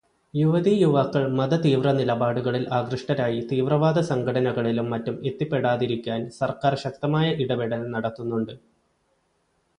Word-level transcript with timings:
യുവതീ 0.33 0.71
യുവാക്കൾ 0.81 1.23
മതതീവ്രനിലപാടുകളിൽ 1.39 2.63
ആകൃഷ്ടരായി 2.73 3.39
തീവ്രവാദസംഘടനകളിലും 3.51 4.89
മറ്റും 4.89 5.17
എത്തിപ്പെടാതിരിക്കാൻ 5.25 6.29
സർക്കാർ 6.39 6.75
ശക്തമായ 6.75 7.29
ഇടപെടൽ 7.45 7.83
നടത്തുന്നുണ്ട്. 7.95 8.53